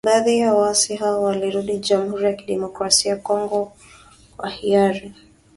[0.05, 3.73] Baadhi ya waasi hao walirudi Jamhuri ya kidemokrasia ya Kongo
[4.37, 5.13] kwa hiari.